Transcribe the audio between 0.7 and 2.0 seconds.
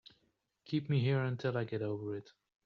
me here until I get